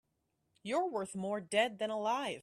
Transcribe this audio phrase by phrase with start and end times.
[0.63, 2.39] You're worth more dead than alive.